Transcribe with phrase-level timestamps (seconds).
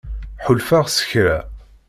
[0.45, 1.37] Ḥulfaɣ s kra.